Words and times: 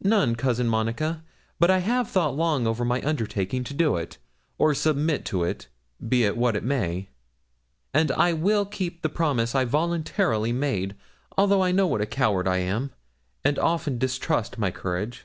'None, 0.00 0.36
Cousin 0.36 0.68
Monica; 0.68 1.24
but 1.58 1.68
I 1.68 1.78
have 1.78 2.08
thought 2.08 2.36
long 2.36 2.68
over 2.68 2.84
my 2.84 3.02
undertaking 3.04 3.64
to 3.64 3.74
do 3.74 3.96
it, 3.96 4.16
or 4.56 4.74
submit 4.74 5.24
to 5.24 5.42
it, 5.42 5.66
be 6.08 6.22
it 6.22 6.36
what 6.36 6.54
it 6.54 6.62
may; 6.62 7.08
and 7.92 8.12
I 8.12 8.32
will 8.32 8.64
keep 8.64 9.02
the 9.02 9.08
promise 9.08 9.56
I 9.56 9.64
voluntarily 9.64 10.52
made, 10.52 10.94
although 11.36 11.64
I 11.64 11.72
know 11.72 11.88
what 11.88 12.00
a 12.00 12.06
coward 12.06 12.46
I 12.46 12.58
am, 12.58 12.92
and 13.44 13.58
often 13.58 13.98
distrust 13.98 14.56
my 14.56 14.70
courage.' 14.70 15.24